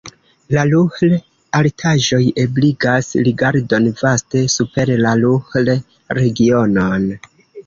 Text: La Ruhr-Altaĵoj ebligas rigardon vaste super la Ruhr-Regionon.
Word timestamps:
La 0.55 0.61
Ruhr-Altaĵoj 0.69 2.21
ebligas 2.45 3.11
rigardon 3.27 3.91
vaste 4.01 4.43
super 4.55 4.95
la 5.05 5.13
Ruhr-Regionon. 5.21 7.09